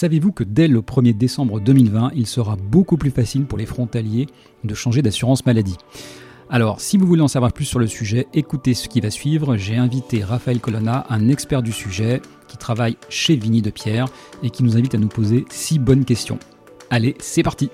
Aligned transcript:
Savez-vous 0.00 0.30
que 0.30 0.44
dès 0.44 0.68
le 0.68 0.80
1er 0.80 1.12
décembre 1.12 1.58
2020, 1.58 2.12
il 2.14 2.28
sera 2.28 2.54
beaucoup 2.54 2.96
plus 2.96 3.10
facile 3.10 3.46
pour 3.46 3.58
les 3.58 3.66
frontaliers 3.66 4.28
de 4.62 4.72
changer 4.72 5.02
d'assurance 5.02 5.44
maladie? 5.44 5.74
Alors, 6.48 6.80
si 6.80 6.96
vous 6.96 7.04
voulez 7.04 7.20
en 7.20 7.26
savoir 7.26 7.52
plus 7.52 7.64
sur 7.64 7.80
le 7.80 7.88
sujet, 7.88 8.28
écoutez 8.32 8.74
ce 8.74 8.88
qui 8.88 9.00
va 9.00 9.10
suivre. 9.10 9.56
J'ai 9.56 9.74
invité 9.74 10.22
Raphaël 10.22 10.60
Colonna, 10.60 11.04
un 11.10 11.28
expert 11.28 11.64
du 11.64 11.72
sujet, 11.72 12.22
qui 12.46 12.56
travaille 12.56 12.96
chez 13.08 13.34
Vigny 13.34 13.60
de 13.60 13.70
Pierre 13.70 14.06
et 14.44 14.50
qui 14.50 14.62
nous 14.62 14.76
invite 14.76 14.94
à 14.94 14.98
nous 14.98 15.08
poser 15.08 15.46
six 15.50 15.80
bonnes 15.80 16.04
questions. 16.04 16.38
Allez, 16.90 17.16
c'est 17.18 17.42
parti 17.42 17.68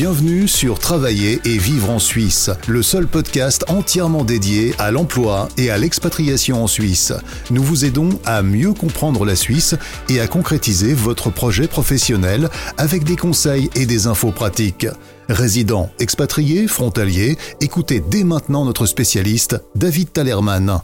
Bienvenue 0.00 0.46
sur 0.46 0.78
Travailler 0.78 1.40
et 1.44 1.58
vivre 1.58 1.90
en 1.90 1.98
Suisse, 1.98 2.50
le 2.68 2.84
seul 2.84 3.08
podcast 3.08 3.64
entièrement 3.68 4.22
dédié 4.22 4.72
à 4.78 4.92
l'emploi 4.92 5.48
et 5.56 5.70
à 5.70 5.76
l'expatriation 5.76 6.62
en 6.62 6.68
Suisse. 6.68 7.12
Nous 7.50 7.64
vous 7.64 7.84
aidons 7.84 8.10
à 8.24 8.44
mieux 8.44 8.74
comprendre 8.74 9.24
la 9.24 9.34
Suisse 9.34 9.74
et 10.08 10.20
à 10.20 10.28
concrétiser 10.28 10.94
votre 10.94 11.30
projet 11.30 11.66
professionnel 11.66 12.48
avec 12.76 13.02
des 13.02 13.16
conseils 13.16 13.70
et 13.74 13.86
des 13.86 14.06
infos 14.06 14.30
pratiques. 14.30 14.86
Résidents, 15.28 15.90
expatriés, 15.98 16.68
frontaliers, 16.68 17.36
écoutez 17.60 17.98
dès 17.98 18.22
maintenant 18.22 18.64
notre 18.64 18.86
spécialiste, 18.86 19.60
David 19.74 20.12
Talerman. 20.12 20.78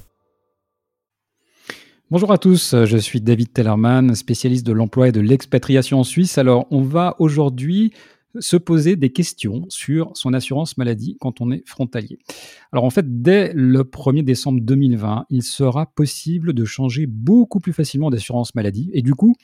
Bonjour 2.10 2.32
à 2.32 2.38
tous, 2.38 2.74
je 2.84 2.96
suis 2.96 3.20
David 3.20 3.52
Tellerman, 3.52 4.16
spécialiste 4.16 4.66
de 4.66 4.72
l'emploi 4.72 5.08
et 5.08 5.12
de 5.12 5.20
l'expatriation 5.20 6.00
en 6.00 6.04
Suisse. 6.04 6.36
Alors, 6.36 6.66
on 6.70 6.82
va 6.82 7.14
aujourd'hui 7.18 7.92
se 8.38 8.56
poser 8.56 8.96
des 8.96 9.10
questions 9.10 9.66
sur 9.68 10.10
son 10.14 10.32
assurance 10.32 10.76
maladie 10.76 11.16
quand 11.20 11.40
on 11.40 11.50
est 11.50 11.66
frontalier. 11.66 12.18
Alors 12.72 12.84
en 12.84 12.90
fait, 12.90 13.22
dès 13.22 13.52
le 13.54 13.82
1er 13.82 14.22
décembre 14.22 14.60
2020, 14.60 15.26
il 15.30 15.42
sera 15.42 15.86
possible 15.86 16.52
de 16.52 16.64
changer 16.64 17.06
beaucoup 17.06 17.60
plus 17.60 17.72
facilement 17.72 18.10
d'assurance 18.10 18.54
maladie. 18.54 18.90
Et 18.92 19.02
du 19.02 19.14
coup, 19.14 19.34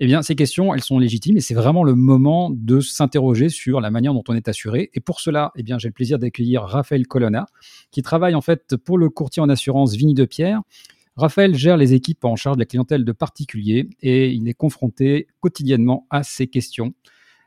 eh 0.00 0.06
bien, 0.06 0.22
ces 0.22 0.36
questions, 0.36 0.74
elles 0.74 0.82
sont 0.82 0.98
légitimes 0.98 1.36
et 1.36 1.40
c'est 1.40 1.54
vraiment 1.54 1.84
le 1.84 1.94
moment 1.94 2.50
de 2.50 2.80
s'interroger 2.80 3.48
sur 3.48 3.80
la 3.80 3.90
manière 3.90 4.14
dont 4.14 4.24
on 4.28 4.34
est 4.34 4.48
assuré. 4.48 4.90
Et 4.94 5.00
pour 5.00 5.20
cela, 5.20 5.52
eh 5.56 5.62
bien, 5.62 5.78
j'ai 5.78 5.88
le 5.88 5.94
plaisir 5.94 6.18
d'accueillir 6.18 6.62
Raphaël 6.62 7.06
Colonna, 7.06 7.46
qui 7.90 8.02
travaille 8.02 8.34
en 8.34 8.40
fait 8.40 8.76
pour 8.76 8.98
le 8.98 9.10
courtier 9.10 9.42
en 9.42 9.48
assurance 9.48 9.94
Vigny 9.94 10.14
de 10.14 10.24
Pierre. 10.24 10.62
Raphaël 11.16 11.54
gère 11.54 11.78
les 11.78 11.94
équipes 11.94 12.24
en 12.26 12.36
charge 12.36 12.56
de 12.56 12.60
la 12.60 12.66
clientèle 12.66 13.04
de 13.04 13.12
particuliers 13.12 13.88
et 14.02 14.30
il 14.32 14.46
est 14.48 14.54
confronté 14.54 15.28
quotidiennement 15.40 16.06
à 16.10 16.22
ces 16.22 16.46
questions 16.46 16.92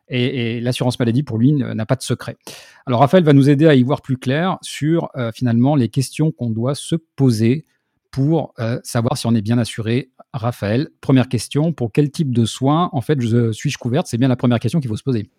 et, 0.09 0.59
l'assurance 0.59 0.99
maladie 0.99 1.23
pour 1.23 1.37
lui 1.37 1.53
n'a 1.53 1.85
pas 1.85 1.95
de 1.95 2.01
secret. 2.01 2.37
Alors 2.85 3.01
Raphaël 3.01 3.23
va 3.23 3.33
nous 3.33 3.49
aider 3.49 3.67
à 3.67 3.75
y 3.75 3.83
voir 3.83 4.01
plus 4.01 4.17
clair 4.17 4.57
sur 4.61 5.09
euh, 5.15 5.31
finalement 5.33 5.75
les 5.75 5.89
questions 5.89 6.31
qu'on 6.31 6.49
doit 6.49 6.75
se 6.75 6.95
poser 7.15 7.65
pour 8.11 8.53
euh, 8.59 8.79
savoir 8.83 9.17
si 9.17 9.27
on 9.27 9.35
est 9.35 9.41
bien 9.41 9.57
assuré. 9.57 10.09
Raphaël, 10.33 10.89
première 11.01 11.29
question, 11.29 11.73
pour 11.73 11.91
quel 11.91 12.11
type 12.11 12.33
de 12.33 12.45
soins 12.45 12.89
en 12.93 13.01
fait 13.01 13.21
je, 13.21 13.51
suis-je 13.51 13.77
couverte? 13.77 14.07
C'est 14.07 14.17
bien 14.17 14.27
la 14.27 14.35
première 14.35 14.59
question 14.59 14.79
qu'il 14.79 14.89
faut 14.89 14.97
se 14.97 15.03
poser. 15.03 15.29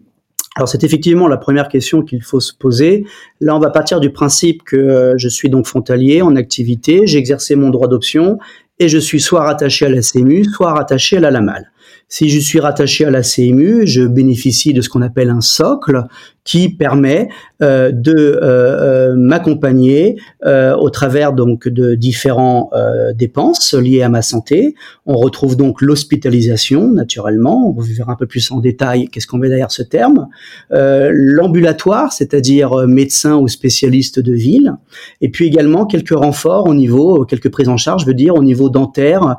Alors 0.57 0.69
c'est 0.69 0.83
effectivement 0.83 1.29
la 1.29 1.37
première 1.37 1.69
question 1.69 2.03
qu'il 2.03 2.23
faut 2.23 2.41
se 2.41 2.53
poser. 2.53 3.05
Là, 3.41 3.55
on 3.55 3.61
va 3.61 3.71
partir 3.71 4.01
du 4.01 4.11
principe 4.11 4.65
que 4.65 4.77
euh, 4.77 5.15
je 5.17 5.29
suis 5.29 5.49
donc 5.49 5.67
frontalier 5.67 6.23
en 6.23 6.35
activité, 6.35 7.07
j'ai 7.07 7.19
exercé 7.19 7.55
mon 7.55 7.71
droit 7.71 7.87
d'option 7.87 8.39
et 8.81 8.89
je 8.89 8.99
suis 8.99 9.21
soit 9.21 9.45
rattaché 9.45 9.87
à 9.87 9.89
la 9.89 10.01
CMU, 10.01 10.45
soit 10.45 10.73
rattaché 10.73 11.19
à 11.19 11.21
la 11.21 11.31
LAMAL. 11.31 11.70
Si 12.13 12.29
je 12.29 12.41
suis 12.41 12.59
rattaché 12.59 13.05
à 13.05 13.11
la 13.11 13.23
CMU, 13.23 13.87
je 13.87 14.03
bénéficie 14.03 14.75
de 14.75 14.81
ce 14.83 14.89
qu'on 14.89 15.01
appelle 15.01 15.31
un 15.31 15.41
socle 15.41 16.09
qui 16.51 16.69
permet 16.69 17.29
euh, 17.63 17.93
de 17.93 18.13
euh, 18.13 18.41
euh, 18.43 19.15
m'accompagner 19.15 20.17
au 20.43 20.91
travers 20.91 21.33
donc 21.33 21.69
de 21.69 21.95
différents 21.95 22.71
dépenses 23.15 23.75
liées 23.75 24.03
à 24.03 24.09
ma 24.09 24.23
santé. 24.23 24.75
On 25.07 25.15
retrouve 25.15 25.57
donc 25.57 25.83
l'hospitalisation 25.83 26.91
naturellement. 26.91 27.69
On 27.69 27.81
verra 27.81 28.13
un 28.13 28.17
peu 28.17 28.27
plus 28.27 28.51
en 28.51 28.59
détail 28.59 29.09
qu'est-ce 29.09 29.27
qu'on 29.27 29.37
met 29.37 29.49
derrière 29.49 29.71
ce 29.71 29.83
terme. 29.83 30.29
L'ambulatoire, 30.71 32.13
c'est-à-dire 32.13 32.87
médecin 32.89 33.37
ou 33.37 33.49
spécialiste 33.49 34.19
de 34.19 34.33
ville, 34.33 34.75
et 35.21 35.29
puis 35.29 35.47
également 35.47 35.85
quelques 35.85 36.17
renforts 36.17 36.67
au 36.67 36.75
niveau, 36.75 37.27
quelques 37.27 37.51
prises 37.51 37.69
en 37.69 37.77
charge, 37.77 38.03
je 38.03 38.07
veux 38.07 38.15
dire 38.15 38.35
au 38.35 38.43
niveau 38.43 38.71
dentaire 38.71 39.37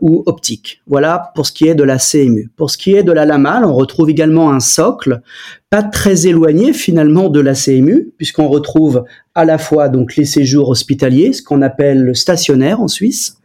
ou 0.00 0.22
optique. 0.26 0.82
Voilà 0.86 1.32
pour 1.34 1.46
ce 1.46 1.52
qui 1.52 1.68
est 1.68 1.74
de 1.74 1.84
la 1.84 1.98
CMU. 1.98 2.50
Pour 2.56 2.70
ce 2.70 2.78
qui 2.78 2.94
est 2.94 3.02
de 3.02 3.12
la 3.12 3.26
LAMAL, 3.26 3.64
on 3.64 3.74
retrouve 3.74 4.08
également 4.08 4.50
un 4.50 4.60
socle 4.60 5.20
pas 5.70 5.84
très 5.84 6.26
éloigné 6.26 6.72
finalement 6.72 7.28
de 7.28 7.38
la 7.38 7.54
CMU, 7.54 8.10
puisqu'on 8.16 8.48
retrouve 8.48 9.04
à 9.36 9.44
la 9.44 9.56
fois 9.56 9.88
donc 9.88 10.16
les 10.16 10.24
séjours 10.24 10.68
hospitaliers, 10.68 11.32
ce 11.32 11.42
qu'on 11.42 11.62
appelle 11.62 12.02
le 12.02 12.14
stationnaire 12.14 12.80
en 12.80 12.88
Suisse, 12.88 13.36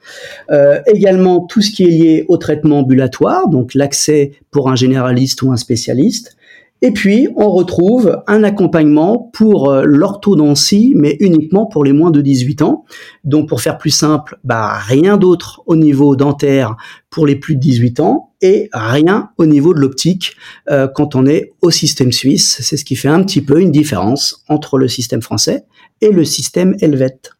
euh, 0.52 0.80
également 0.88 1.42
tout 1.42 1.62
ce 1.62 1.70
qui 1.70 1.84
est 1.84 1.92
lié 1.92 2.26
au 2.28 2.38
traitement 2.38 2.80
ambulatoire, 2.80 3.48
donc 3.48 3.76
l'accès 3.76 4.32
pour 4.50 4.70
un 4.70 4.76
généraliste 4.76 5.44
ou 5.44 5.52
un 5.52 5.58
spécialiste, 5.58 6.36
et 6.86 6.92
puis, 6.92 7.28
on 7.36 7.50
retrouve 7.50 8.22
un 8.28 8.44
accompagnement 8.44 9.32
pour 9.34 9.72
euh, 9.72 9.86
l'orthodontie, 9.88 10.94
mais 10.96 11.18
uniquement 11.20 11.66
pour 11.66 11.84
les 11.84 11.94
moins 11.94 12.12
de 12.12 12.22
18 12.22 12.62
ans. 12.62 12.86
Donc, 13.24 13.50
pour 13.50 13.60
faire 13.60 13.80
plus 13.80 13.90
simple, 13.90 14.38
bah, 14.44 14.78
rien 14.78 15.18
d'autre 15.18 15.64
au 15.66 15.76
niveau 15.76 16.16
dentaire 16.16 16.76
pour 17.10 17.26
les 17.26 17.38
plus 17.38 17.56
de 17.56 17.60
18 17.60 18.02
ans 18.02 18.34
et 18.40 18.70
rien 18.72 19.32
au 19.40 19.48
niveau 19.48 19.74
de 19.74 19.80
l'optique 19.80 20.36
euh, 20.70 20.88
quand 20.88 21.16
on 21.16 21.26
est 21.26 21.54
au 21.64 21.72
système 21.72 22.12
suisse. 22.12 22.60
C'est 22.62 22.78
ce 22.78 22.86
qui 22.86 22.96
fait 22.96 23.08
un 23.08 23.24
petit 23.24 23.42
peu 23.42 23.60
une 23.60 23.72
différence 23.72 24.44
entre 24.48 24.78
le 24.78 24.88
système 24.88 25.24
français 25.24 25.66
et 26.02 26.12
le 26.12 26.24
système 26.24 26.76
helvète. 26.82 27.35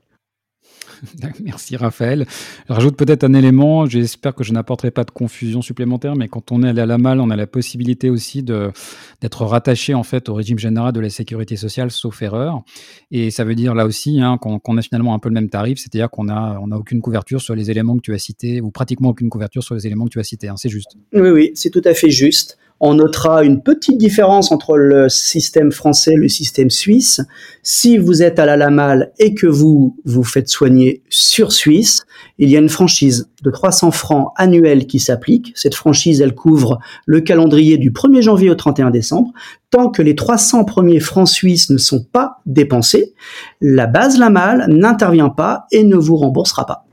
Merci 1.44 1.76
Raphaël. 1.76 2.26
Je 2.68 2.74
rajoute 2.74 2.96
peut-être 2.96 3.24
un 3.24 3.34
élément, 3.34 3.86
j'espère 3.86 4.36
que 4.36 4.44
je 4.44 4.54
n'apporterai 4.54 4.92
pas 4.92 5.04
de 5.04 5.12
confusion 5.12 5.62
supplémentaire, 5.62 6.16
mais 6.16 6.28
quand 6.28 6.52
on 6.52 6.64
est 6.64 6.80
à 6.80 6.86
la 6.86 6.98
malle, 6.98 7.20
on 7.20 7.30
a 7.30 7.36
la 7.36 7.48
possibilité 7.48 8.10
aussi 8.10 8.44
d'être 8.44 9.46
rattaché 9.46 9.94
en 9.94 10.04
fait 10.04 10.30
au 10.30 10.34
régime 10.34 10.60
général 10.60 10.94
de 10.94 11.00
la 11.00 11.10
sécurité 11.10 11.56
sociale, 11.56 11.92
sauf 11.92 12.22
erreur. 12.22 12.64
Et 13.12 13.32
ça 13.32 13.44
veut 13.44 13.56
dire 13.56 13.76
là 13.76 13.86
aussi 13.86 14.22
hein, 14.22 14.38
qu'on 14.38 14.78
a 14.78 14.82
finalement 14.82 15.14
un 15.14 15.20
peu 15.20 15.30
le 15.30 15.34
même 15.34 15.50
tarif, 15.50 15.80
c'est-à-dire 15.80 16.10
qu'on 16.10 16.26
n'a 16.26 16.60
on 16.62 16.72
a 16.72 16.78
aucune 16.78 17.02
couverture 17.02 17.42
sur 17.42 17.56
les 17.56 17.72
éléments 17.72 17.96
que 17.98 18.02
tu 18.02 18.14
as 18.14 18.20
cités, 18.20 18.62
ou 18.62 18.72
pratiquement 18.72 19.10
aucune 19.10 19.30
couverture 19.30 19.64
sur 19.64 19.76
les 19.76 19.86
éléments 19.88 20.06
que 20.06 20.12
tu 20.12 20.20
as 20.20 20.24
cités, 20.24 20.48
hein, 20.48 20.58
c'est 20.58 20.70
juste. 20.70 20.96
Oui, 21.14 21.30
oui, 21.30 21.52
c'est 21.56 21.70
tout 21.70 21.82
à 21.86 21.94
fait 21.94 22.10
juste. 22.10 22.58
On 22.82 22.96
notera 22.96 23.44
une 23.44 23.62
petite 23.64 23.98
différence 23.98 24.52
entre 24.52 24.76
le 24.76 25.08
système 25.08 25.72
français 25.72 26.14
et 26.14 26.18
le 26.18 26.28
système 26.28 26.70
suisse. 26.70 27.22
Si 27.64 27.98
vous 27.98 28.22
êtes 28.22 28.38
à 28.38 28.46
la 28.46 28.58
Lamal 28.58 29.14
et 29.18 29.34
que 29.34 29.48
vous 29.48 29.96
vous 30.04 30.24
faites 30.24 30.50
soigner 30.50 31.02
sur 31.10 31.54
Suisse, 31.54 32.06
il 32.38 32.50
y 32.50 32.58
a 32.58 32.60
une 32.60 32.70
franchise 32.70 33.30
de 33.44 33.50
300 33.50 33.92
francs 33.92 34.34
annuels 34.36 34.88
qui 34.88 35.00
s'applique. 35.00 35.54
Cette 35.56 35.76
franchise, 35.76 36.20
elle 36.20 36.36
couvre 36.36 36.80
le 37.06 37.22
calendrier 37.22 37.78
du 37.78 37.92
1er 37.92 38.22
janvier 38.22 38.50
au 38.50 38.56
31 38.56 38.92
décembre. 38.92 39.32
Tant 39.70 39.90
que 39.90 40.02
les 40.02 40.16
300 40.16 40.66
premiers 40.66 41.00
francs 41.00 41.30
suisses 41.30 41.70
ne 41.70 41.78
sont 41.78 42.04
pas 42.04 42.42
dépensés, 42.46 43.14
la 43.62 43.88
base 43.88 44.20
Lamal 44.20 44.66
n'intervient 44.68 45.30
pas 45.30 45.66
et 45.72 45.84
ne 45.84 45.96
vous 45.96 46.18
remboursera 46.18 46.66
pas. 46.66 46.85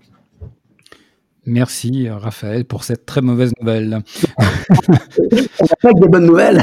Merci 1.45 2.09
Raphaël 2.09 2.65
pour 2.65 2.85
cette 2.85 3.05
très 3.05 3.21
mauvaise 3.21 3.53
nouvelle. 3.61 3.99
On 4.39 4.45
n'a 4.45 5.77
pas 5.81 5.93
que 5.93 6.07
bonnes 6.09 6.27
nouvelles. 6.27 6.63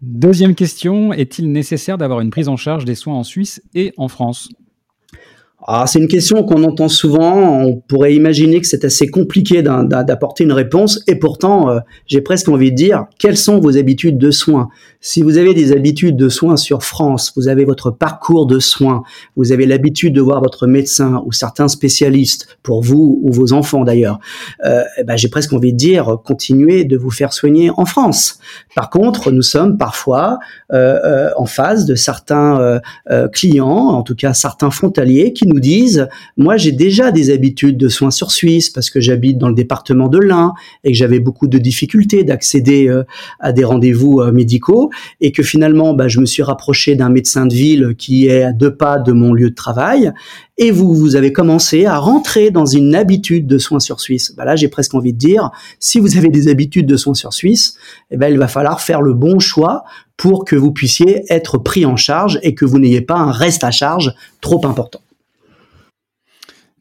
Deuxième 0.00 0.56
question, 0.56 1.12
est-il 1.12 1.52
nécessaire 1.52 1.96
d'avoir 1.98 2.20
une 2.20 2.30
prise 2.30 2.48
en 2.48 2.56
charge 2.56 2.84
des 2.84 2.96
soins 2.96 3.14
en 3.14 3.22
Suisse 3.22 3.62
et 3.74 3.94
en 3.96 4.08
France? 4.08 4.48
Ah, 5.64 5.84
c'est 5.86 6.00
une 6.00 6.08
question 6.08 6.42
qu'on 6.42 6.64
entend 6.64 6.88
souvent. 6.88 7.62
On 7.62 7.76
pourrait 7.76 8.14
imaginer 8.14 8.60
que 8.60 8.66
c'est 8.66 8.84
assez 8.84 9.06
compliqué 9.06 9.62
d'apporter 9.62 10.42
une 10.42 10.52
réponse. 10.52 11.02
Et 11.06 11.14
pourtant, 11.14 11.70
euh, 11.70 11.78
j'ai 12.06 12.20
presque 12.20 12.48
envie 12.48 12.72
de 12.72 12.76
dire, 12.76 13.04
quelles 13.18 13.36
sont 13.36 13.60
vos 13.60 13.76
habitudes 13.76 14.18
de 14.18 14.32
soins? 14.32 14.68
Si 15.00 15.22
vous 15.22 15.36
avez 15.36 15.54
des 15.54 15.72
habitudes 15.72 16.16
de 16.16 16.28
soins 16.28 16.56
sur 16.56 16.82
France, 16.82 17.32
vous 17.36 17.48
avez 17.48 17.64
votre 17.64 17.90
parcours 17.90 18.46
de 18.46 18.58
soins, 18.58 19.02
vous 19.36 19.52
avez 19.52 19.66
l'habitude 19.66 20.14
de 20.14 20.20
voir 20.20 20.40
votre 20.40 20.66
médecin 20.66 21.22
ou 21.26 21.32
certains 21.32 21.68
spécialistes, 21.68 22.58
pour 22.62 22.82
vous 22.82 23.20
ou 23.22 23.32
vos 23.32 23.52
enfants 23.52 23.84
d'ailleurs, 23.84 24.18
euh, 24.64 24.82
eh 24.98 25.04
ben, 25.04 25.16
j'ai 25.16 25.28
presque 25.28 25.52
envie 25.52 25.72
de 25.72 25.78
dire, 25.78 26.18
continuez 26.24 26.84
de 26.84 26.96
vous 26.96 27.10
faire 27.10 27.32
soigner 27.32 27.70
en 27.76 27.84
France. 27.84 28.38
Par 28.74 28.90
contre, 28.90 29.30
nous 29.30 29.42
sommes 29.42 29.76
parfois 29.76 30.38
euh, 30.72 31.30
en 31.36 31.46
face 31.46 31.84
de 31.84 31.94
certains 31.94 32.80
clients, 33.32 33.88
en 33.88 34.02
tout 34.02 34.14
cas 34.14 34.34
certains 34.34 34.70
frontaliers, 34.70 35.32
qui 35.32 35.46
disent, 35.60 36.08
moi 36.36 36.56
j'ai 36.56 36.72
déjà 36.72 37.10
des 37.10 37.30
habitudes 37.30 37.76
de 37.76 37.88
soins 37.88 38.10
sur 38.10 38.30
Suisse 38.30 38.70
parce 38.70 38.90
que 38.90 39.00
j'habite 39.00 39.38
dans 39.38 39.48
le 39.48 39.54
département 39.54 40.08
de 40.08 40.18
l'Ain 40.18 40.52
et 40.84 40.92
que 40.92 40.96
j'avais 40.96 41.20
beaucoup 41.20 41.46
de 41.46 41.58
difficultés 41.58 42.24
d'accéder 42.24 42.88
euh, 42.88 43.04
à 43.40 43.52
des 43.52 43.64
rendez-vous 43.64 44.20
euh, 44.20 44.32
médicaux 44.32 44.90
et 45.20 45.32
que 45.32 45.42
finalement 45.42 45.94
bah, 45.94 46.08
je 46.08 46.20
me 46.20 46.26
suis 46.26 46.42
rapproché 46.42 46.94
d'un 46.94 47.10
médecin 47.10 47.46
de 47.46 47.54
ville 47.54 47.94
qui 47.96 48.26
est 48.26 48.42
à 48.42 48.52
deux 48.52 48.74
pas 48.74 48.98
de 48.98 49.12
mon 49.12 49.32
lieu 49.32 49.50
de 49.50 49.54
travail 49.54 50.12
et 50.58 50.70
vous, 50.70 50.94
vous 50.94 51.16
avez 51.16 51.32
commencé 51.32 51.86
à 51.86 51.98
rentrer 51.98 52.50
dans 52.50 52.66
une 52.66 52.94
habitude 52.94 53.46
de 53.46 53.58
soins 53.58 53.80
sur 53.80 54.00
Suisse. 54.00 54.34
Bah 54.36 54.44
là, 54.44 54.54
j'ai 54.54 54.68
presque 54.68 54.94
envie 54.94 55.12
de 55.12 55.18
dire, 55.18 55.50
si 55.78 55.98
vous 55.98 56.18
avez 56.18 56.28
des 56.28 56.48
habitudes 56.48 56.86
de 56.86 56.96
soins 56.96 57.14
sur 57.14 57.32
Suisse, 57.32 57.76
eh 58.10 58.16
ben, 58.16 58.28
il 58.28 58.38
va 58.38 58.48
falloir 58.48 58.80
faire 58.80 59.00
le 59.00 59.14
bon 59.14 59.38
choix 59.38 59.84
pour 60.16 60.44
que 60.44 60.54
vous 60.54 60.70
puissiez 60.70 61.24
être 61.32 61.58
pris 61.58 61.86
en 61.86 61.96
charge 61.96 62.38
et 62.42 62.54
que 62.54 62.64
vous 62.64 62.78
n'ayez 62.78 63.00
pas 63.00 63.16
un 63.16 63.32
reste 63.32 63.64
à 63.64 63.70
charge 63.70 64.14
trop 64.40 64.64
important. 64.66 65.00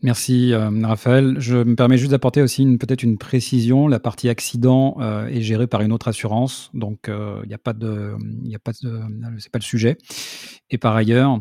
Merci 0.03 0.53
Raphaël. 0.55 1.35
Je 1.39 1.57
me 1.57 1.75
permets 1.75 1.97
juste 1.97 2.11
d'apporter 2.11 2.41
aussi 2.41 2.65
peut-être 2.77 3.03
une 3.03 3.17
précision. 3.17 3.87
La 3.87 3.99
partie 3.99 4.29
accident 4.29 4.97
est 5.29 5.41
gérée 5.41 5.67
par 5.67 5.81
une 5.81 5.91
autre 5.91 6.07
assurance, 6.07 6.71
donc 6.73 7.07
il 7.07 7.47
n'y 7.47 7.53
a 7.53 7.59
pas 7.59 7.73
de, 7.73 8.15
il 8.43 8.55
a 8.55 8.59
pas 8.59 8.71
de, 8.81 8.99
c'est 9.37 9.51
pas 9.51 9.59
le 9.59 9.63
sujet. 9.63 9.97
Et 10.71 10.79
par 10.79 10.95
ailleurs, 10.95 11.39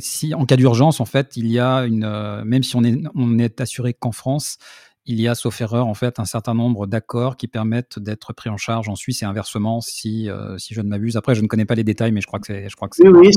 si 0.00 0.34
en 0.34 0.46
cas 0.46 0.56
d'urgence, 0.56 1.00
en 1.00 1.06
fait, 1.06 1.36
il 1.36 1.48
y 1.48 1.58
a 1.58 1.86
une, 1.86 2.42
même 2.44 2.62
si 2.62 2.76
on 2.76 2.84
est, 2.84 3.02
on 3.16 3.38
est 3.38 3.60
assuré 3.60 3.92
qu'en 3.92 4.12
France, 4.12 4.58
il 5.06 5.20
y 5.20 5.28
a, 5.28 5.34
sauf 5.34 5.60
erreur, 5.60 5.86
en 5.86 5.92
fait, 5.92 6.18
un 6.18 6.24
certain 6.24 6.54
nombre 6.54 6.86
d'accords 6.86 7.36
qui 7.36 7.46
permettent 7.46 7.98
d'être 7.98 8.32
pris 8.32 8.48
en 8.48 8.56
charge 8.56 8.88
en 8.88 8.96
Suisse 8.96 9.22
et 9.22 9.26
inversement, 9.26 9.82
si, 9.82 10.30
euh, 10.30 10.56
si 10.56 10.72
je 10.72 10.80
ne 10.80 10.88
m'abuse. 10.88 11.16
Après, 11.16 11.34
je 11.34 11.42
ne 11.42 11.46
connais 11.46 11.66
pas 11.66 11.74
les 11.74 11.84
détails, 11.84 12.10
mais 12.10 12.22
je 12.22 12.26
crois 12.26 12.38
que 12.38 12.46
c'est, 12.46 12.66
c'est. 12.92 13.08
Oui, 13.08 13.30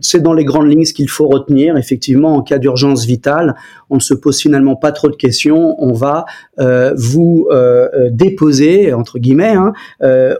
c'est 0.00 0.22
dans, 0.22 0.32
les 0.32 0.44
grandes 0.44 0.70
lignes 0.70 0.84
ce 0.84 0.94
qu'il 0.94 1.08
faut 1.08 1.26
retenir. 1.26 1.76
Effectivement, 1.76 2.36
en 2.36 2.42
cas 2.42 2.58
d'urgence 2.58 3.04
vitale, 3.04 3.56
on 3.90 3.96
ne 3.96 4.00
se 4.00 4.14
pose 4.14 4.40
finalement 4.40 4.76
pas 4.76 4.92
trop 4.92 5.08
de 5.08 5.16
questions. 5.16 5.74
On 5.82 5.92
va 5.92 6.24
euh, 6.60 6.94
vous 6.96 7.48
euh, 7.50 7.88
déposer 8.10 8.92
entre 8.92 9.18
guillemets 9.18 9.56
hein, 9.56 9.72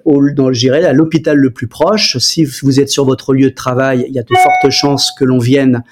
au, 0.05 0.31
dans 0.31 0.49
le 0.49 0.62
à 0.87 0.93
l'hôpital 0.93 1.37
le 1.37 1.50
plus 1.50 1.67
proche. 1.67 2.17
Si 2.19 2.44
vous 2.44 2.79
êtes 2.79 2.88
sur 2.88 3.05
votre 3.05 3.35
lieu 3.35 3.50
de 3.50 3.55
travail, 3.55 4.05
il 4.09 4.14
y 4.14 4.19
a 4.20 4.23
de 4.23 4.29
fortes 4.29 4.73
chances 4.73 5.11
que 5.19 5.25
l'on 5.25 5.38
vienne 5.38 5.82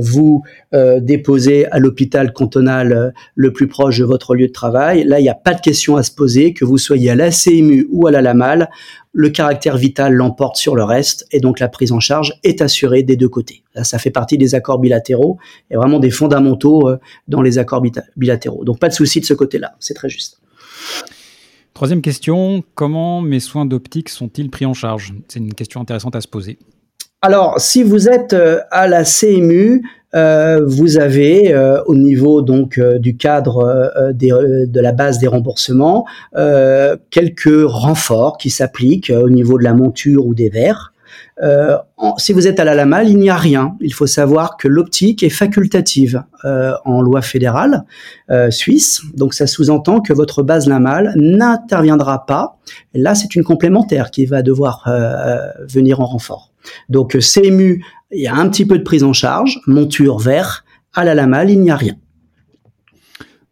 vous 0.00 0.42
déposer 0.72 1.66
à 1.66 1.78
l'hôpital 1.78 2.32
cantonal 2.32 3.12
le 3.34 3.52
plus 3.52 3.57
proche 3.66 3.98
de 3.98 4.04
votre 4.04 4.34
lieu 4.34 4.46
de 4.46 4.52
travail. 4.52 5.04
Là, 5.04 5.18
il 5.18 5.22
n'y 5.22 5.28
a 5.28 5.34
pas 5.34 5.54
de 5.54 5.60
question 5.60 5.96
à 5.96 6.02
se 6.02 6.12
poser, 6.12 6.52
que 6.52 6.64
vous 6.64 6.78
soyez 6.78 7.10
à 7.10 7.14
la 7.14 7.30
CMU 7.30 7.88
ou 7.90 8.06
à 8.06 8.10
la 8.10 8.22
LAMAL, 8.22 8.70
le 9.12 9.30
caractère 9.30 9.76
vital 9.76 10.12
l'emporte 10.12 10.56
sur 10.56 10.76
le 10.76 10.84
reste 10.84 11.26
et 11.32 11.40
donc 11.40 11.58
la 11.58 11.68
prise 11.68 11.92
en 11.92 12.00
charge 12.00 12.38
est 12.44 12.62
assurée 12.62 13.02
des 13.02 13.16
deux 13.16 13.28
côtés. 13.28 13.64
Là, 13.74 13.84
ça 13.84 13.98
fait 13.98 14.10
partie 14.10 14.38
des 14.38 14.54
accords 14.54 14.78
bilatéraux 14.78 15.38
et 15.70 15.76
vraiment 15.76 15.98
des 15.98 16.10
fondamentaux 16.10 16.88
dans 17.26 17.42
les 17.42 17.58
accords 17.58 17.82
bilatéraux. 18.16 18.64
Donc 18.64 18.78
pas 18.78 18.88
de 18.88 18.94
souci 18.94 19.20
de 19.20 19.24
ce 19.24 19.34
côté-là, 19.34 19.74
c'est 19.80 19.94
très 19.94 20.08
juste. 20.08 20.40
Troisième 21.74 22.02
question, 22.02 22.64
comment 22.74 23.20
mes 23.20 23.40
soins 23.40 23.64
d'optique 23.64 24.08
sont-ils 24.08 24.50
pris 24.50 24.66
en 24.66 24.74
charge? 24.74 25.14
C'est 25.28 25.38
une 25.38 25.54
question 25.54 25.80
intéressante 25.80 26.16
à 26.16 26.20
se 26.20 26.26
poser. 26.26 26.58
Alors, 27.20 27.60
si 27.60 27.82
vous 27.82 28.08
êtes 28.08 28.32
euh, 28.32 28.60
à 28.70 28.86
la 28.86 29.02
CMU, 29.02 29.82
euh, 30.14 30.64
vous 30.64 30.98
avez 30.98 31.52
euh, 31.52 31.82
au 31.86 31.96
niveau 31.96 32.42
donc 32.42 32.78
du 32.80 33.16
cadre 33.16 34.12
de 34.14 34.80
la 34.80 34.92
base 34.92 35.18
des 35.18 35.26
remboursements 35.26 36.06
quelques 37.10 37.64
renforts 37.66 38.38
qui 38.38 38.50
s'appliquent 38.50 39.12
au 39.14 39.28
niveau 39.28 39.58
de 39.58 39.64
la 39.64 39.74
monture 39.74 40.26
ou 40.26 40.34
des 40.34 40.48
verres. 40.48 40.92
si 42.18 42.32
vous 42.32 42.46
êtes 42.46 42.60
à 42.60 42.64
la 42.64 42.74
LAMAL, 42.74 43.08
il 43.08 43.18
n'y 43.18 43.30
a 43.30 43.36
rien. 43.36 43.76
Il 43.80 43.92
faut 43.92 44.06
savoir 44.06 44.56
que 44.56 44.68
l'optique 44.68 45.22
est 45.22 45.28
facultative 45.28 46.22
en 46.44 47.02
loi 47.02 47.20
fédérale 47.20 47.84
suisse. 48.50 49.02
Donc 49.14 49.34
ça 49.34 49.46
sous-entend 49.46 50.00
que 50.00 50.12
votre 50.12 50.42
base 50.42 50.68
LAMAL 50.68 51.12
n'interviendra 51.16 52.24
pas. 52.26 52.58
là, 52.94 53.14
c'est 53.14 53.34
une 53.34 53.44
complémentaire 53.44 54.10
qui 54.10 54.24
va 54.24 54.42
devoir 54.42 54.88
venir 55.68 56.00
en 56.00 56.06
renfort. 56.06 56.47
Donc 56.88 57.16
euh, 57.16 57.20
CMU, 57.20 57.84
il 58.10 58.20
y 58.20 58.26
a 58.26 58.34
un 58.34 58.48
petit 58.48 58.66
peu 58.66 58.78
de 58.78 58.84
prise 58.84 59.04
en 59.04 59.12
charge, 59.12 59.60
monture 59.66 60.18
vert, 60.18 60.64
à 60.94 61.04
la 61.04 61.14
lamal, 61.14 61.50
il 61.50 61.60
n'y 61.60 61.70
a 61.70 61.76
rien. 61.76 61.96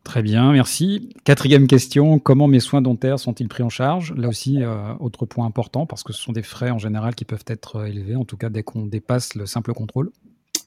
Très 0.06 0.23
bien, 0.23 0.53
merci. 0.53 1.11
Quatrième 1.25 1.67
question, 1.67 2.20
comment 2.20 2.47
mes 2.47 2.61
soins 2.61 2.81
dentaires 2.81 3.19
sont-ils 3.19 3.49
pris 3.49 3.64
en 3.64 3.69
charge? 3.69 4.14
Là 4.17 4.29
aussi, 4.29 4.62
euh, 4.62 4.94
autre 5.00 5.26
point 5.26 5.44
important, 5.44 5.85
parce 5.85 6.05
que 6.05 6.12
ce 6.12 6.23
sont 6.23 6.31
des 6.31 6.44
frais 6.44 6.70
en 6.70 6.79
général 6.79 7.17
qui 7.17 7.25
peuvent 7.25 7.44
être 7.49 7.76
euh, 7.76 7.87
élevés, 7.87 8.14
en 8.14 8.25
tout 8.25 8.37
cas 8.37 8.49
dès 8.49 8.62
qu'on 8.62 8.87
dépasse 8.87 9.35
le 9.35 9.47
simple 9.47 9.73
contrôle. 9.73 10.12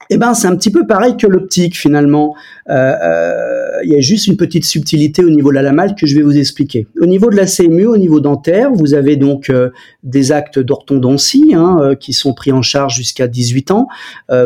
Eh 0.08 0.16
ben, 0.16 0.32
c'est 0.34 0.48
un 0.48 0.56
petit 0.56 0.70
peu 0.70 0.86
pareil 0.86 1.16
que 1.16 1.26
l'optique 1.26 1.76
finalement. 1.76 2.34
Euh, 2.68 2.72
euh, 2.74 3.56
il 3.84 3.92
y 3.92 3.96
a 3.96 4.00
juste 4.00 4.26
une 4.26 4.36
petite 4.36 4.64
subtilité 4.64 5.24
au 5.24 5.30
niveau 5.30 5.50
de 5.50 5.54
la 5.54 5.62
lamale 5.62 5.94
que 5.94 6.06
je 6.06 6.16
vais 6.16 6.22
vous 6.22 6.36
expliquer. 6.36 6.86
Au 7.00 7.06
niveau 7.06 7.30
de 7.30 7.36
la 7.36 7.46
CMU, 7.46 7.86
au 7.86 7.96
niveau 7.96 8.20
dentaire, 8.20 8.72
vous 8.72 8.94
avez 8.94 9.16
donc 9.16 9.50
euh, 9.50 9.70
des 10.02 10.32
actes 10.32 10.58
d'orthodontie 10.58 11.52
hein, 11.54 11.94
qui 11.98 12.12
sont 12.12 12.34
pris 12.34 12.50
en 12.50 12.62
charge 12.62 12.96
jusqu'à 12.96 13.28
18 13.28 13.70
ans. 13.70 13.88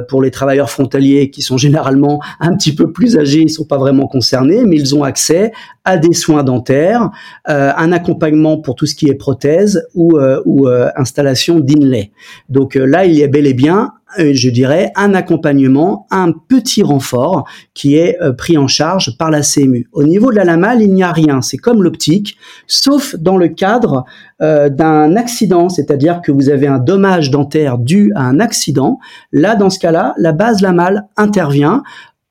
pour 0.09 0.23
les 0.23 0.31
travailleurs 0.31 0.71
frontaliers 0.71 1.31
qui 1.31 1.43
sont 1.43 1.57
généralement 1.57 2.21
un 2.41 2.57
petit 2.57 2.75
peu 2.75 2.93
plus 2.93 3.17
âgés, 3.17 3.41
ils 3.41 3.51
sont 3.51 3.65
pas 3.65 3.79
vraiment 3.79 4.07
concernés, 4.07 4.65
mais 4.65 4.77
ils 4.77 4.95
ont 4.95 5.03
accès 5.03 5.53
à 5.85 5.97
des 5.99 6.15
soins 6.15 6.43
dentaires, 6.43 7.11
un 7.47 7.93
accompagnement 7.93 8.59
pour 8.59 8.75
tout 8.75 8.87
ce 8.87 8.95
qui 8.95 9.09
est 9.09 9.15
prothèse 9.15 9.87
ou, 9.95 10.19
ou 10.45 10.69
installation 10.97 11.61
d'inlay. 11.61 12.11
Donc 12.49 12.75
là, 12.75 13.05
il 13.05 13.15
y 13.15 13.23
a 13.23 13.29
bel 13.29 13.47
et 13.47 13.55
bien 13.55 13.93
je 14.19 14.51
dirais, 14.51 14.93
un 14.97 15.15
accompagnement, 15.15 16.07
un 16.11 16.33
petit 16.33 16.83
renfort 16.83 17.45
qui 17.75 17.97
est 17.97 18.21
euh, 18.21 18.33
pris 18.33 18.57
en 18.59 18.67
charge 18.67 19.17
par 19.19 19.31
la 19.31 19.43
CMU. 19.43 19.89
Au 19.93 20.05
niveau 20.05 20.31
de 20.31 20.37
la 20.37 20.45
LAMAL, 20.45 20.83
il 20.83 20.93
n'y 20.93 21.03
a 21.03 21.13
rien, 21.13 21.43
c'est 21.43 21.57
comme 21.57 21.83
l'optique, 21.83 22.37
sauf 22.67 23.15
dans 23.17 23.37
le 23.37 23.49
cadre 23.49 24.05
euh, 24.43 24.69
d'un 24.69 25.17
accident, 25.17 25.69
c'est-à-dire 25.69 26.21
que 26.23 26.33
vous 26.33 26.49
avez 26.49 26.67
un 26.67 26.79
dommage 26.79 27.31
dentaire 27.31 27.79
dû 27.79 28.13
à 28.15 28.23
un 28.23 28.41
accident. 28.41 28.99
Là, 29.33 29.57
dans 29.57 29.71
ce 29.71 29.79
cas-là, 29.79 30.15
la 30.19 30.33
base 30.33 30.61
LAMAL 30.61 31.07
intervient 31.17 31.83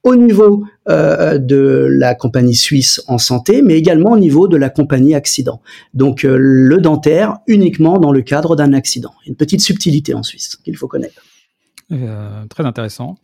au 0.03 0.18
niveau 0.18 0.65
de 0.86 1.88
la 1.89 2.13
compagnie 2.13 2.56
suisse 2.56 3.01
en 3.07 3.18
santé, 3.18 3.62
mais 3.62 3.75
également 3.77 4.12
au 4.12 4.19
niveau 4.19 4.50
de 4.50 4.57
la 4.57 4.69
compagnie 4.69 5.15
accident. 5.15 5.62
Donc 5.94 6.24
le 6.24 6.77
dentaire 6.79 7.38
uniquement 7.47 8.00
dans 8.00 8.12
le 8.12 8.21
cadre 8.21 8.57
d'un 8.57 8.74
accident. 8.74 9.13
Une 9.25 9.36
petite 9.36 9.62
subtilité 9.62 10.13
en 10.13 10.24
Suisse 10.24 10.57
qu'il 10.62 10.75
faut 10.75 10.89
connaître. 10.89 11.21
Euh, 11.91 12.45
très 12.47 12.65
intéressant. 12.65 13.15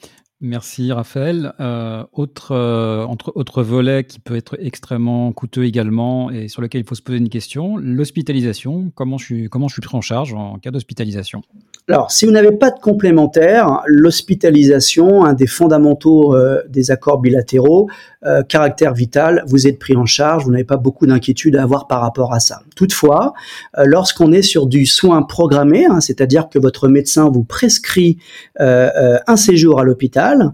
Merci 0.41 0.91
Raphaël. 0.93 1.53
Euh, 1.59 2.05
autre, 2.13 2.53
euh, 2.53 3.03
entre, 3.03 3.33
autre 3.35 3.61
volet 3.61 4.05
qui 4.05 4.19
peut 4.19 4.37
être 4.37 4.55
extrêmement 4.59 5.33
coûteux 5.33 5.65
également 5.65 6.31
et 6.31 6.47
sur 6.47 6.61
lequel 6.61 6.81
il 6.81 6.87
faut 6.87 6.95
se 6.95 7.01
poser 7.01 7.17
une 7.17 7.29
question, 7.29 7.75
l'hospitalisation. 7.75 8.91
Comment 8.95 9.17
je, 9.17 9.25
suis, 9.25 9.49
comment 9.49 9.67
je 9.67 9.73
suis 9.73 9.81
pris 9.81 9.97
en 9.97 10.01
charge 10.01 10.33
en 10.33 10.57
cas 10.57 10.71
d'hospitalisation? 10.71 11.41
Alors, 11.89 12.11
si 12.11 12.27
vous 12.27 12.31
n'avez 12.31 12.51
pas 12.51 12.69
de 12.69 12.79
complémentaire, 12.79 13.81
l'hospitalisation, 13.87 15.25
un 15.25 15.33
des 15.33 15.47
fondamentaux 15.47 16.35
euh, 16.35 16.61
des 16.69 16.91
accords 16.91 17.17
bilatéraux, 17.17 17.89
euh, 18.27 18.43
caractère 18.43 18.93
vital, 18.93 19.43
vous 19.47 19.65
êtes 19.65 19.79
pris 19.79 19.95
en 19.95 20.05
charge, 20.05 20.43
vous 20.43 20.51
n'avez 20.51 20.63
pas 20.63 20.77
beaucoup 20.77 21.07
d'inquiétude 21.07 21.55
à 21.55 21.63
avoir 21.63 21.87
par 21.87 22.01
rapport 22.01 22.31
à 22.31 22.39
ça. 22.39 22.61
Toutefois, 22.75 23.33
euh, 23.79 23.85
lorsqu'on 23.87 24.31
est 24.31 24.43
sur 24.43 24.67
du 24.67 24.85
soin 24.85 25.23
programmé, 25.23 25.87
hein, 25.87 25.99
c'est-à-dire 25.99 26.49
que 26.49 26.59
votre 26.59 26.89
médecin 26.89 27.27
vous 27.27 27.43
prescrit 27.43 28.19
un 28.59 29.35
séjour 29.35 29.79
à 29.79 29.83
l'hôpital, 29.83 30.51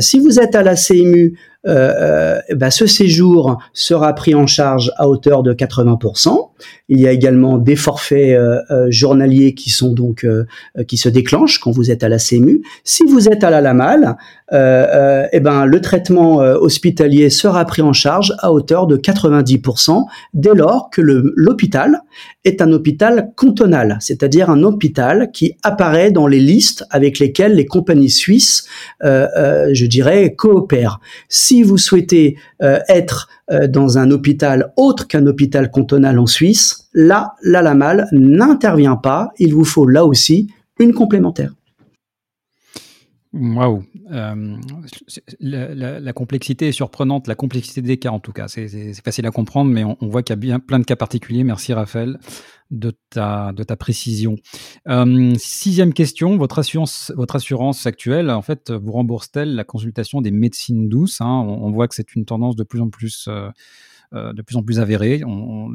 si 0.00 0.18
vous 0.18 0.40
êtes 0.40 0.54
à 0.54 0.62
la 0.62 0.74
CMU, 0.74 1.38
bah, 1.64 2.70
ce 2.70 2.86
séjour 2.86 3.58
sera 3.72 4.12
pris 4.14 4.34
en 4.34 4.46
charge 4.46 4.92
à 4.96 5.08
hauteur 5.08 5.42
de 5.42 5.54
80%. 5.54 6.50
Il 6.88 7.00
y 7.00 7.06
a 7.06 7.12
également 7.12 7.58
des 7.58 7.76
forfaits 7.76 8.36
euh, 8.36 8.60
euh, 8.70 8.86
journaliers 8.90 9.54
qui 9.54 9.70
sont 9.70 9.92
donc 9.92 10.24
euh, 10.24 10.44
qui 10.86 10.96
se 10.98 11.08
déclenchent 11.08 11.58
quand 11.58 11.70
vous 11.70 11.90
êtes 11.90 12.04
à 12.04 12.08
la 12.08 12.18
CMU. 12.18 12.62
Si 12.84 13.04
vous 13.04 13.28
êtes 13.28 13.42
à 13.42 13.50
la 13.50 13.60
LAMAL, 13.60 14.16
eh 14.52 15.40
ben 15.40 15.64
le 15.64 15.80
traitement 15.80 16.36
hospitalier 16.36 17.28
sera 17.28 17.64
pris 17.64 17.82
en 17.82 17.92
charge 17.92 18.34
à 18.38 18.52
hauteur 18.52 18.86
de 18.86 18.96
90% 18.96 20.04
dès 20.32 20.54
lors 20.54 20.90
que 20.90 21.00
l'hôpital 21.00 22.02
est 22.44 22.62
un 22.62 22.70
hôpital 22.70 23.32
cantonal, 23.34 23.98
c'est-à-dire 24.00 24.50
un 24.50 24.62
hôpital 24.62 25.30
qui 25.32 25.56
apparaît 25.64 26.12
dans 26.12 26.28
les 26.28 26.38
listes 26.38 26.84
avec 26.90 27.18
lesquelles 27.18 27.54
les 27.54 27.66
compagnies 27.66 28.10
suisses, 28.10 28.68
je 29.02 29.86
dirais, 29.86 30.34
coopèrent. 30.36 31.00
Vous 31.62 31.78
souhaitez 31.78 32.36
être 32.60 33.28
dans 33.68 33.98
un 33.98 34.10
hôpital 34.10 34.72
autre 34.76 35.06
qu'un 35.06 35.26
hôpital 35.26 35.70
cantonal 35.70 36.18
en 36.18 36.26
Suisse, 36.26 36.88
là, 36.94 37.34
la 37.42 37.62
LAMAL 37.62 38.08
n'intervient 38.12 38.96
pas. 38.96 39.30
Il 39.38 39.54
vous 39.54 39.64
faut 39.64 39.86
là 39.86 40.04
aussi 40.04 40.48
une 40.78 40.94
complémentaire. 40.94 41.52
Waouh 43.34 43.82
euh, 44.12 44.56
la, 45.40 46.12
complexité 46.12 46.68
est 46.68 46.72
surprenante, 46.72 47.26
la 47.26 47.34
complexité 47.34 47.82
des 47.82 47.96
cas 47.96 48.10
en 48.10 48.20
tout 48.20 48.32
cas. 48.32 48.46
C'est 48.46 48.94
facile 49.04 49.26
à 49.26 49.32
comprendre, 49.32 49.72
mais 49.72 49.82
on, 49.82 49.96
voit 50.02 50.22
qu'il 50.22 50.32
y 50.32 50.34
a 50.34 50.40
bien 50.40 50.60
plein 50.60 50.78
de 50.78 50.84
cas 50.84 50.94
particuliers. 50.94 51.42
Merci 51.42 51.72
Raphaël 51.72 52.20
de 52.70 52.92
ta, 53.10 53.52
de 53.52 53.64
ta 53.64 53.76
précision. 53.76 54.36
Euh, 54.88 55.34
sixième 55.36 55.92
question, 55.92 56.36
votre 56.36 56.60
assurance, 56.60 57.86
actuelle, 57.86 58.30
en 58.30 58.42
fait, 58.42 58.70
vous 58.70 58.92
rembourse-t-elle 58.92 59.56
la 59.56 59.64
consultation 59.64 60.20
des 60.20 60.30
médecines 60.30 60.88
douces 60.88 61.20
hein? 61.20 61.26
on, 61.26 61.70
voit 61.72 61.88
que 61.88 61.96
c'est 61.96 62.14
une 62.14 62.24
tendance 62.24 62.56
de 62.56 62.64
plus 62.64 62.80
en 62.80 62.88
plus... 62.88 63.28
Euh, 63.28 63.50
de 64.12 64.42
plus 64.42 64.56
en 64.56 64.62
plus 64.62 64.78
avéré. 64.78 65.22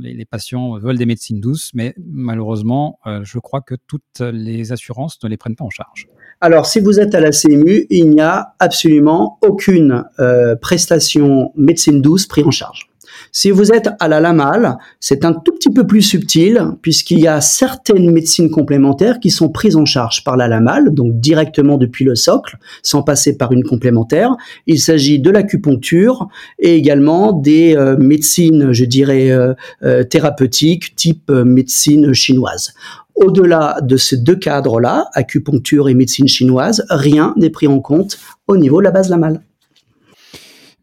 les, 0.01 0.23
patients 0.23 0.77
veulent 0.77 0.97
des 0.97 1.05
médecines 1.05 1.41
douces, 1.41 1.71
mais 1.73 1.93
malheureusement, 1.97 2.97
je 3.05 3.37
crois 3.37 3.59
que 3.59 3.75
toutes 3.75 4.21
les 4.21 4.71
assurances 4.71 5.21
ne 5.21 5.27
les 5.27 5.35
prennent 5.35 5.57
pas 5.57 5.65
en 5.65 5.69
charge. 5.69 6.07
Alors, 6.41 6.65
si 6.65 6.79
vous 6.79 7.01
êtes 7.01 7.15
à 7.15 7.19
la 7.19 7.31
CMU, 7.31 7.85
il 7.89 8.11
n'y 8.11 8.21
a 8.21 8.53
absolument 8.59 9.37
aucune 9.41 10.05
euh, 10.19 10.55
prestation 10.55 11.51
médecine 11.57 12.01
douce 12.01 12.27
prise 12.27 12.45
en 12.45 12.51
charge. 12.51 12.89
Si 13.31 13.51
vous 13.51 13.71
êtes 13.71 13.89
à 13.99 14.07
la 14.07 14.19
Lamal, 14.19 14.77
c'est 14.99 15.25
un 15.25 15.33
tout 15.33 15.53
petit 15.53 15.69
peu 15.69 15.85
plus 15.85 16.01
subtil 16.01 16.61
puisqu'il 16.81 17.19
y 17.19 17.27
a 17.27 17.41
certaines 17.41 18.11
médecines 18.11 18.49
complémentaires 18.49 19.19
qui 19.19 19.29
sont 19.29 19.49
prises 19.49 19.75
en 19.75 19.85
charge 19.85 20.23
par 20.23 20.37
la 20.37 20.47
Lamal, 20.47 20.93
donc 20.93 21.19
directement 21.19 21.77
depuis 21.77 22.05
le 22.05 22.15
socle, 22.15 22.57
sans 22.81 23.03
passer 23.03 23.37
par 23.37 23.51
une 23.51 23.63
complémentaire. 23.63 24.35
Il 24.67 24.79
s'agit 24.79 25.19
de 25.19 25.29
l'acupuncture 25.29 26.27
et 26.57 26.75
également 26.75 27.33
des 27.33 27.75
euh, 27.75 27.97
médecines, 27.97 28.73
je 28.73 28.85
dirais, 28.85 29.29
euh, 29.31 29.53
euh, 29.83 30.03
thérapeutiques 30.03 30.95
type 30.95 31.29
médecine 31.29 32.13
chinoise. 32.13 32.73
Au-delà 33.19 33.79
de 33.81 33.97
ces 33.97 34.15
deux 34.15 34.37
cadres-là, 34.37 35.09
acupuncture 35.13 35.89
et 35.89 35.93
médecine 35.93 36.29
chinoise, 36.29 36.85
rien 36.89 37.33
n'est 37.35 37.49
pris 37.49 37.67
en 37.67 37.81
compte 37.81 38.17
au 38.47 38.55
niveau 38.55 38.79
de 38.79 38.85
la 38.85 38.91
base 38.91 39.09
Lamal. 39.09 39.41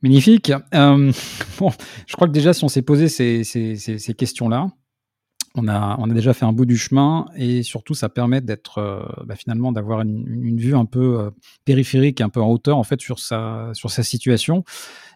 Magnifique. 0.02 0.52
Euh, 0.74 1.10
je 2.06 2.14
crois 2.14 2.26
que 2.26 2.32
déjà, 2.32 2.52
si 2.52 2.62
on 2.62 2.68
s'est 2.68 2.82
posé 2.82 3.08
ces, 3.08 4.14
questions-là, 4.18 4.68
on 5.56 5.68
a, 5.68 5.96
on 5.98 6.10
a 6.10 6.14
déjà 6.14 6.34
fait 6.34 6.44
un 6.44 6.52
bout 6.52 6.66
du 6.66 6.76
chemin 6.76 7.26
et 7.36 7.62
surtout, 7.62 7.94
ça 7.94 8.08
permet 8.08 8.40
d'être 8.40 8.78
euh, 8.78 9.02
bah, 9.24 9.34
finalement 9.34 9.72
d'avoir 9.72 10.02
une, 10.02 10.56
vue 10.56 10.76
un 10.76 10.84
peu 10.84 11.18
euh, 11.18 11.30
périphérique, 11.64 12.20
un 12.20 12.28
peu 12.28 12.40
en 12.40 12.50
hauteur 12.50 12.78
en 12.78 12.84
fait 12.84 13.00
sur 13.00 13.18
sa, 13.18 13.70
sur 13.72 13.90
sa 13.90 14.02
situation. 14.02 14.64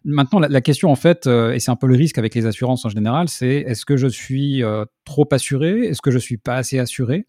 Maintenant, 0.04 0.40
la, 0.40 0.61
question 0.61 0.90
en 0.90 0.97
fait, 0.97 1.26
et 1.26 1.61
c'est 1.61 1.70
un 1.70 1.76
peu 1.76 1.87
le 1.87 1.94
risque 1.94 2.16
avec 2.16 2.35
les 2.35 2.47
assurances 2.47 2.85
en 2.87 2.88
général, 2.88 3.28
c'est 3.28 3.56
est-ce 3.56 3.85
que 3.85 3.99
je 3.99 4.06
suis 4.06 4.62
trop 5.04 5.28
assuré, 5.30 5.80
est-ce 5.80 6.00
que 6.00 6.11
je 6.11 6.18
suis 6.18 6.38
pas 6.38 6.54
assez 6.54 6.78
assuré? 6.78 7.26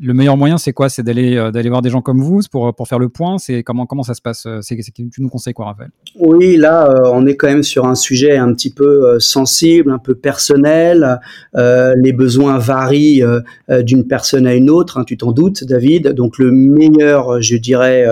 Le 0.00 0.12
meilleur 0.12 0.36
moyen, 0.36 0.58
c'est 0.58 0.72
quoi? 0.72 0.88
C'est 0.88 1.04
d'aller 1.04 1.36
euh, 1.36 1.52
voir 1.68 1.80
des 1.80 1.90
gens 1.90 2.02
comme 2.02 2.20
vous 2.20 2.40
pour, 2.50 2.74
pour 2.74 2.88
faire 2.88 2.98
le 2.98 3.08
point. 3.08 3.38
C'est 3.38 3.62
comment 3.62 3.86
comment 3.86 4.02
ça 4.02 4.14
se 4.14 4.20
passe 4.20 4.44
euh, 4.46 4.58
C'est 4.60 4.76
tu 4.92 5.08
nous 5.18 5.28
conseilles 5.28 5.54
quoi, 5.54 5.66
Raphaël? 5.66 5.90
Oui, 6.18 6.56
là, 6.56 6.90
euh, 6.90 7.10
on 7.12 7.26
est 7.26 7.36
quand 7.36 7.46
même 7.46 7.62
sur 7.62 7.86
un 7.86 7.94
sujet 7.94 8.36
un 8.36 8.52
petit 8.54 8.70
peu 8.70 9.20
sensible, 9.20 9.92
un 9.92 9.98
peu 9.98 10.14
personnel. 10.14 11.20
les 11.54 12.12
besoins 12.12 12.58
varient 12.58 13.22
d'une 13.68 14.06
personne 14.06 14.46
à 14.46 14.54
une 14.54 14.68
autre. 14.68 14.98
Hein, 14.98 15.04
tu 15.04 15.16
t'en 15.16 15.32
doutes, 15.32 15.64
David. 15.64 16.08
Donc 16.08 16.38
le 16.38 16.50
meilleur, 16.50 17.40
je 17.40 17.56
dirais, 17.56 18.04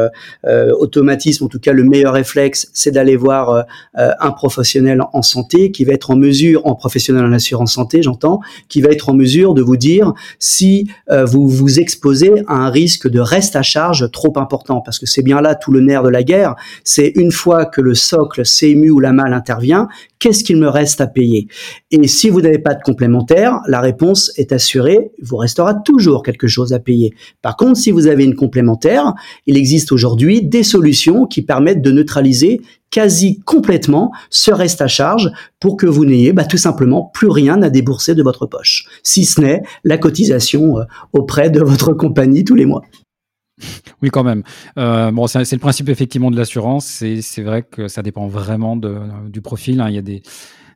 automatisme, 0.45 1.45
en 1.45 1.49
tout 1.49 1.59
cas 1.59 1.73
le 1.73 1.85
meilleur 1.85 2.15
réflexe, 2.15 2.69
c'est 2.73 2.93
d'aller 2.93 3.17
voir 3.17 3.67
un 3.95 4.31
professionnel 4.31 5.03
en 5.12 5.23
santé 5.23 5.73
qui 5.73 5.85
va 5.85 5.93
être 5.93 6.11
en 6.11 6.17
mesure, 6.17 6.67
en 6.67 6.75
professionnel 6.75 7.25
en 7.25 7.33
assurance 7.33 7.73
santé, 7.73 8.03
j'entends, 8.03 8.41
qui 8.69 8.81
va 8.81 8.91
être 8.91 9.09
en 9.09 9.15
mesure 9.15 9.55
de 9.55 9.62
vous 9.62 9.77
dire 9.77 10.12
si 10.39 10.89
vous 11.09 11.49
vous 11.49 11.72
exposer 11.81 12.33
à 12.47 12.55
un 12.55 12.71
risque 12.71 13.09
de 13.09 13.21
reste 13.21 13.57
à 13.57 13.62
charge 13.62 14.11
trop 14.11 14.33
important, 14.37 14.81
parce 14.81 14.99
que 14.99 15.07
c'est 15.07 15.23
bien 15.23 15.41
là 15.41 15.55
tout 15.55 15.73
le 15.73 15.81
nerf 15.81 16.02
de 16.02 16.09
la 16.09 16.23
guerre, 16.23 16.55
c'est 16.85 17.12
une 17.17 17.33
fois 17.33 17.67
que 17.67 17.81
le 17.81 17.95
socle 17.95 18.43
CMU 18.45 18.91
ou 18.91 19.00
la 19.00 19.12
malle 19.12 19.33
intervient, 19.33 19.88
qu'est-ce 20.19 20.45
qu'il 20.45 20.57
me 20.57 20.69
reste 20.69 21.00
à 21.00 21.07
payer? 21.07 21.49
Et 21.91 22.07
si 22.09 22.31
vous 22.31 22.41
n'avez 22.41 22.59
pas 22.59 22.75
de 22.75 22.83
complémentaire, 22.83 23.61
la 23.67 23.81
réponse 23.81 24.33
est 24.37 24.52
assurée, 24.52 25.11
vous 25.21 25.37
restera 25.37 25.75
toujours 25.75 26.23
quelque 26.23 26.47
chose 26.47 26.73
à 26.73 26.79
payer. 26.79 27.12
Par 27.43 27.57
contre, 27.57 27.79
si 27.79 27.91
vous 27.91 28.07
avez 28.07 28.25
une 28.25 28.37
complémentaire, 28.37 29.14
il 29.47 29.57
existe 29.57 29.93
aujourd'hui 29.93 30.43
des 30.43 30.62
solutions 30.62 31.26
qui 31.26 31.43
permettent 31.43 31.83
de 31.83 31.91
neutraliser 31.91 32.61
quasi 32.92 33.40
complètement 33.40 34.12
ce 34.30 34.52
reste 34.52 34.80
à 34.80 34.87
charge 34.87 35.32
pour 35.58 35.76
que 35.76 35.87
vous 35.87 36.04
n'ayez 36.04 36.32
bah, 36.32 36.44
tout 36.44 36.58
simplement 36.58 37.11
plus 37.12 37.28
rien 37.28 37.61
à 37.62 37.70
débourser 37.70 38.14
de 38.14 38.22
votre 38.22 38.46
poche, 38.46 38.87
si 39.02 39.25
ce 39.25 39.40
n'est 39.40 39.62
la 39.82 39.99
cotisation 39.99 40.78
euh, 40.78 40.84
auprès 41.12 41.50
de 41.50 41.61
votre 41.61 41.92
compagnie 41.94 42.44
tous 42.44 42.54
les 42.54 42.66
mois. 42.66 42.82
Oui, 44.02 44.11
quand 44.11 44.25
même. 44.25 44.42
Euh, 44.78 45.11
bon, 45.11 45.26
c'est 45.26 45.50
le 45.50 45.58
principe 45.58 45.88
effectivement 45.88 46.30
de 46.30 46.37
l'assurance. 46.37 46.84
C'est 46.87 47.42
vrai 47.42 47.62
que 47.62 47.87
ça 47.87 48.02
dépend 48.02 48.26
vraiment 48.26 48.76
du 48.76 49.40
profil. 49.40 49.80
Hein. 49.80 49.88
Il 49.88 49.94
y 49.94 49.99
a 49.99 50.02
des, 50.02 50.22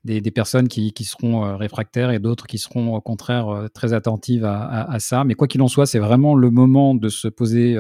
des, 0.05 0.31
personnes 0.31 0.69
qui, 0.69 0.93
qui, 0.93 1.03
seront 1.03 1.45
euh, 1.45 1.57
réfractaires 1.57 2.11
et 2.13 2.21
d'autres 2.21 2.47
qui 2.47 2.59
seront 2.59 2.95
au 2.95 3.01
contraire 3.01 3.69
très 3.75 3.93
attentives 3.93 4.45
à, 4.45 4.97
ça. 5.01 5.25
Mais 5.25 5.35
quoi 5.35 5.49
qu'il 5.49 5.63
en 5.63 5.69
soit, 5.69 5.87
c'est 5.87 5.99
vraiment 5.99 6.37
le 6.37 6.51
moment 6.51 6.95
de 6.95 7.09
se 7.09 7.27
poser 7.27 7.77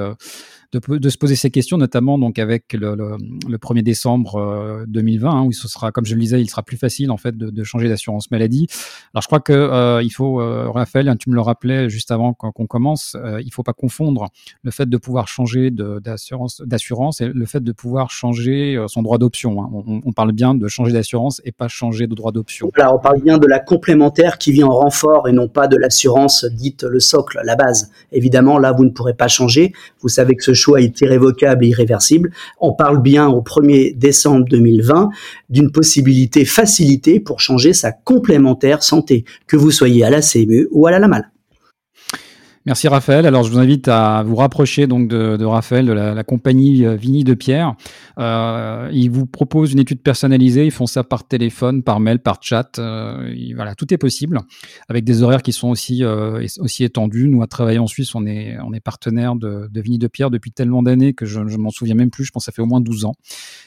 de, 0.72 1.08
se 1.08 1.18
poser 1.18 1.36
ces 1.36 1.50
questions, 1.50 1.78
notamment 1.78 2.18
donc 2.18 2.38
avec 2.38 2.72
le, 2.72 2.94
le, 2.94 3.58
1er 3.58 3.82
décembre 3.82 4.84
2020, 4.86 5.28
euh, 5.28 5.30
hein, 5.30 5.42
où 5.44 5.52
ce 5.52 5.68
sera, 5.68 5.92
comme 5.92 6.04
je 6.04 6.14
le 6.14 6.20
disais, 6.20 6.40
il 6.40 6.48
sera 6.48 6.62
plus 6.62 6.76
facile 6.76 7.10
en 7.10 7.16
fait 7.16 7.36
de, 7.36 7.64
changer 7.64 7.88
d'assurance 7.88 8.30
maladie. 8.30 8.66
Alors 9.14 9.22
je 9.22 9.26
crois 9.26 9.40
que 9.40 9.52
euh, 9.52 10.02
il 10.02 10.10
faut, 10.10 10.40
euh, 10.40 10.70
Raphaël, 10.70 11.08
hein, 11.08 11.16
tu 11.16 11.30
me 11.30 11.34
le 11.34 11.40
rappelais 11.40 11.88
juste 11.88 12.10
avant 12.10 12.34
qu'on 12.34 12.66
commence, 12.66 13.16
il 13.44 13.52
faut 13.52 13.62
pas 13.62 13.72
confondre 13.72 14.28
le 14.62 14.70
fait 14.70 14.88
de 14.88 14.96
pouvoir 14.96 15.28
changer 15.28 15.70
d'assurance, 15.70 16.62
d'assurance 16.64 17.20
et 17.20 17.28
le 17.28 17.46
fait 17.46 17.62
de 17.62 17.72
pouvoir 17.72 18.10
changer 18.10 18.82
son 18.88 19.02
droit 19.02 19.18
d'option. 19.18 19.62
Hein. 19.62 19.70
On, 20.04 20.12
parle 20.12 20.32
bien 20.32 20.54
de 20.54 20.66
changer 20.68 20.92
d'assurance 20.92 21.42
et 21.44 21.52
pas 21.52 21.68
changer 21.68 22.06
de 22.06 22.14
droit 22.14 22.32
d'option. 22.32 22.70
Là, 22.76 22.94
on 22.94 22.98
parle 22.98 23.20
bien 23.20 23.38
de 23.38 23.46
la 23.46 23.58
complémentaire 23.58 24.38
qui 24.38 24.52
vient 24.52 24.66
en 24.66 24.78
renfort 24.78 25.28
et 25.28 25.32
non 25.32 25.48
pas 25.48 25.68
de 25.68 25.76
l'assurance 25.76 26.44
dite 26.44 26.84
le 26.84 27.00
socle, 27.00 27.40
la 27.44 27.56
base. 27.56 27.90
Évidemment, 28.12 28.58
là, 28.58 28.72
vous 28.72 28.84
ne 28.84 28.90
pourrez 28.90 29.14
pas 29.14 29.28
changer. 29.28 29.72
Vous 30.00 30.08
savez 30.08 30.34
que 30.34 30.42
ce 30.42 30.54
choix 30.56 30.80
est 30.80 31.00
irrévocable 31.00 31.64
et 31.64 31.68
irréversible. 31.68 32.32
On 32.60 32.72
parle 32.72 33.00
bien 33.00 33.28
au 33.28 33.42
1er 33.42 33.96
décembre 33.96 34.46
2020 34.50 35.10
d'une 35.48 35.70
possibilité 35.70 36.44
facilitée 36.44 37.20
pour 37.20 37.40
changer 37.40 37.72
sa 37.72 37.92
complémentaire 37.92 38.82
santé, 38.82 39.24
que 39.46 39.56
vous 39.56 39.70
soyez 39.70 40.04
à 40.04 40.10
la 40.10 40.20
CMU 40.20 40.68
ou 40.72 40.86
à 40.86 40.90
la 40.90 40.98
LAMAL. 40.98 41.30
Merci 42.66 42.88
Raphaël. 42.88 43.26
Alors 43.26 43.44
je 43.44 43.52
vous 43.52 43.60
invite 43.60 43.86
à 43.86 44.24
vous 44.24 44.34
rapprocher 44.34 44.88
donc 44.88 45.06
de, 45.06 45.44
Raphaël 45.44 45.86
de 45.86 45.92
la, 45.92 46.24
compagnie 46.24 46.84
euh, 46.84 46.96
Vigny 46.96 47.22
de 47.22 47.34
Pierre. 47.34 47.76
Euh, 48.18 48.90
il 48.92 49.08
vous 49.08 49.24
propose 49.24 49.72
une 49.72 49.78
étude 49.78 50.00
personnalisée. 50.00 50.66
Ils 50.66 50.72
font 50.72 50.88
ça 50.88 51.04
par 51.04 51.28
téléphone, 51.28 51.84
par 51.84 52.00
mail, 52.00 52.18
par 52.18 52.38
chat. 52.42 52.80
Euh, 52.80 53.32
voilà, 53.54 53.76
tout 53.76 53.94
est 53.94 53.98
possible 53.98 54.40
avec 54.88 55.04
des 55.04 55.22
horaires 55.22 55.42
qui 55.42 55.52
sont 55.52 55.68
aussi 55.68 56.02
aussi 56.58 56.82
étendus. 56.82 57.28
Nous 57.28 57.40
à 57.40 57.46
travailler 57.46 57.78
en 57.78 57.86
Suisse, 57.86 58.16
on 58.16 58.26
est 58.26 58.56
on 58.64 58.72
est 58.72 58.80
partenaire 58.80 59.36
de, 59.36 59.68
de 59.70 59.96
de 59.96 60.06
Pierre 60.08 60.30
depuis 60.30 60.50
tellement 60.50 60.82
d'années 60.82 61.12
que 61.14 61.24
je, 61.24 61.46
je 61.46 61.58
m'en 61.58 61.70
souviens 61.70 61.94
même 61.94 62.10
plus. 62.10 62.24
Je 62.24 62.32
pense 62.32 62.42
que 62.42 62.46
ça 62.46 62.52
fait 62.52 62.62
au 62.62 62.66
moins 62.66 62.80
12 62.80 63.04
ans. 63.04 63.14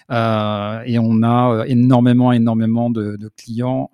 et 0.10 1.00
on 1.00 1.24
a 1.24 1.64
énormément 1.68 2.34
énormément 2.34 2.90
de, 2.90 3.18
clients 3.38 3.92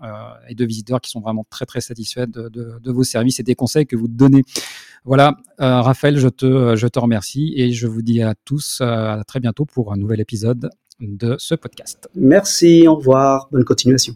et 0.49 0.55
de 0.55 0.65
visiteurs 0.65 0.99
qui 0.99 1.11
sont 1.11 1.21
vraiment 1.21 1.45
très 1.47 1.67
très 1.67 1.81
satisfaits 1.81 2.25
de, 2.25 2.49
de 2.49 2.91
vos 2.91 3.03
services 3.03 3.39
et 3.39 3.43
des 3.43 3.53
conseils 3.53 3.85
que 3.85 3.95
vous 3.95 4.07
donnez. 4.07 4.41
Voilà, 5.03 5.35
euh, 5.61 5.81
Raphaël, 5.81 6.17
je 6.17 6.27
te, 6.27 6.75
je 6.75 6.87
te 6.87 6.99
remercie 6.99 7.53
et 7.55 7.71
je 7.71 7.87
vous 7.87 8.01
dis 8.01 8.21
à 8.21 8.33
tous 8.45 8.79
euh, 8.81 8.85
à 8.85 9.23
très 9.23 9.39
bientôt 9.39 9.65
pour 9.65 9.93
un 9.93 9.97
nouvel 9.97 10.19
épisode 10.19 10.69
de 10.99 11.35
ce 11.37 11.55
podcast. 11.55 12.09
Merci, 12.15 12.87
au 12.87 12.95
revoir, 12.95 13.47
bonne 13.51 13.65
continuation. 13.65 14.15